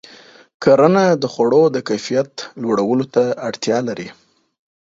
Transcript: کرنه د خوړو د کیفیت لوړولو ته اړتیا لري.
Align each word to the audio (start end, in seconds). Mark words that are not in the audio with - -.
کرنه 0.63 1.05
د 1.21 1.23
خوړو 1.33 1.63
د 1.75 1.77
کیفیت 1.89 2.31
لوړولو 2.61 3.05
ته 3.13 3.23
اړتیا 3.47 3.77
لري. 3.87 4.07